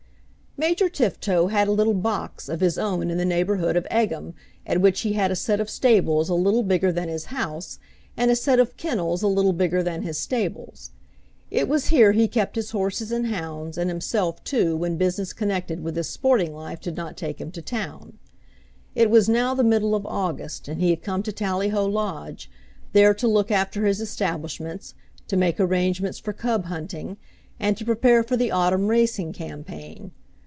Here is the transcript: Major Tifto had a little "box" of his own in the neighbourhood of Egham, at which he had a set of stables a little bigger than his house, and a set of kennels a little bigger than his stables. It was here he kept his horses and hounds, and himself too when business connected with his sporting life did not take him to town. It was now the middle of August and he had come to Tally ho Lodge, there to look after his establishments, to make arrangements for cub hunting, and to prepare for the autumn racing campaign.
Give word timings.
Major 0.57 0.89
Tifto 0.89 1.47
had 1.49 1.69
a 1.69 1.71
little 1.71 1.93
"box" 1.93 2.49
of 2.49 2.59
his 2.59 2.77
own 2.77 3.09
in 3.09 3.17
the 3.17 3.23
neighbourhood 3.23 3.77
of 3.77 3.87
Egham, 3.89 4.33
at 4.67 4.81
which 4.81 4.99
he 4.99 5.13
had 5.13 5.31
a 5.31 5.35
set 5.35 5.61
of 5.61 5.69
stables 5.69 6.27
a 6.27 6.33
little 6.33 6.61
bigger 6.61 6.91
than 6.91 7.07
his 7.07 7.27
house, 7.31 7.79
and 8.17 8.29
a 8.29 8.35
set 8.35 8.59
of 8.59 8.75
kennels 8.75 9.23
a 9.23 9.29
little 9.29 9.53
bigger 9.53 9.81
than 9.81 10.01
his 10.01 10.17
stables. 10.19 10.91
It 11.49 11.69
was 11.69 11.85
here 11.87 12.11
he 12.11 12.27
kept 12.27 12.57
his 12.57 12.71
horses 12.71 13.13
and 13.13 13.27
hounds, 13.27 13.77
and 13.77 13.89
himself 13.89 14.43
too 14.43 14.75
when 14.75 14.97
business 14.97 15.31
connected 15.31 15.81
with 15.81 15.95
his 15.95 16.09
sporting 16.09 16.53
life 16.53 16.81
did 16.81 16.97
not 16.97 17.15
take 17.15 17.39
him 17.39 17.49
to 17.51 17.61
town. 17.61 18.19
It 18.93 19.09
was 19.09 19.29
now 19.29 19.55
the 19.55 19.63
middle 19.63 19.95
of 19.95 20.05
August 20.05 20.67
and 20.67 20.81
he 20.81 20.89
had 20.89 21.01
come 21.01 21.23
to 21.23 21.31
Tally 21.31 21.69
ho 21.69 21.85
Lodge, 21.85 22.51
there 22.91 23.13
to 23.13 23.27
look 23.27 23.51
after 23.51 23.85
his 23.85 24.01
establishments, 24.01 24.95
to 25.29 25.37
make 25.37 25.61
arrangements 25.61 26.19
for 26.19 26.33
cub 26.33 26.65
hunting, 26.65 27.15
and 27.57 27.77
to 27.77 27.85
prepare 27.85 28.21
for 28.21 28.35
the 28.35 28.51
autumn 28.51 28.89
racing 28.89 29.31
campaign. 29.31 30.11